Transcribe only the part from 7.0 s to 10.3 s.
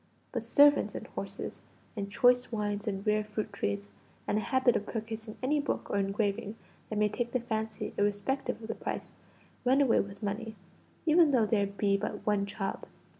take the fancy, irrespective of the price, run away with